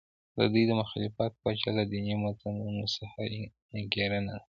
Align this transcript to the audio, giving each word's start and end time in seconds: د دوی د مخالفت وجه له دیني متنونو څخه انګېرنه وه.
د 0.37 0.39
دوی 0.53 0.63
د 0.67 0.71
مخالفت 0.81 1.31
وجه 1.45 1.69
له 1.77 1.83
دیني 1.91 2.13
متنونو 2.23 2.85
څخه 2.95 3.19
انګېرنه 3.77 4.31
وه. 4.33 4.39